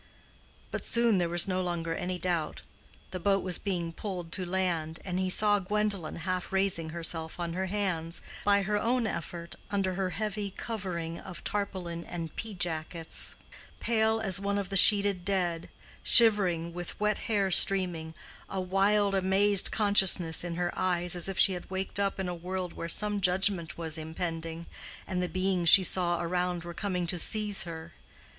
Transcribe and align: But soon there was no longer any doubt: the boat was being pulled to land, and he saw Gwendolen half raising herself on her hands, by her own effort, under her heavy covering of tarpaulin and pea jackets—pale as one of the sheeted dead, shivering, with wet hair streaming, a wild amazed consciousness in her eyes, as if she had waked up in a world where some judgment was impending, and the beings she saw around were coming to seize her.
But 0.71 0.83
soon 0.83 1.19
there 1.19 1.29
was 1.29 1.47
no 1.47 1.61
longer 1.61 1.93
any 1.93 2.17
doubt: 2.17 2.63
the 3.11 3.19
boat 3.19 3.43
was 3.43 3.59
being 3.59 3.93
pulled 3.93 4.31
to 4.31 4.43
land, 4.47 4.99
and 5.05 5.19
he 5.19 5.29
saw 5.29 5.59
Gwendolen 5.59 6.15
half 6.25 6.51
raising 6.51 6.89
herself 6.89 7.39
on 7.39 7.53
her 7.53 7.67
hands, 7.67 8.23
by 8.43 8.63
her 8.63 8.79
own 8.79 9.05
effort, 9.05 9.53
under 9.69 9.93
her 9.93 10.09
heavy 10.09 10.49
covering 10.49 11.19
of 11.19 11.43
tarpaulin 11.43 12.03
and 12.03 12.35
pea 12.35 12.55
jackets—pale 12.55 14.19
as 14.21 14.39
one 14.39 14.57
of 14.57 14.69
the 14.69 14.75
sheeted 14.75 15.23
dead, 15.23 15.69
shivering, 16.01 16.73
with 16.73 16.99
wet 16.99 17.19
hair 17.29 17.51
streaming, 17.51 18.15
a 18.49 18.59
wild 18.59 19.13
amazed 19.13 19.69
consciousness 19.71 20.43
in 20.43 20.55
her 20.55 20.73
eyes, 20.75 21.15
as 21.15 21.29
if 21.29 21.37
she 21.37 21.53
had 21.53 21.69
waked 21.69 21.99
up 21.99 22.19
in 22.19 22.27
a 22.27 22.33
world 22.33 22.73
where 22.73 22.89
some 22.89 23.21
judgment 23.21 23.77
was 23.77 23.99
impending, 23.99 24.65
and 25.05 25.21
the 25.21 25.29
beings 25.29 25.69
she 25.69 25.83
saw 25.83 26.19
around 26.19 26.63
were 26.63 26.73
coming 26.73 27.05
to 27.05 27.19
seize 27.19 27.65
her. 27.65 27.93